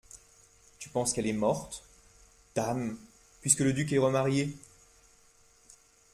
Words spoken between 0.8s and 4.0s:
penses qu'elle est morte? Dame! puisque le duc est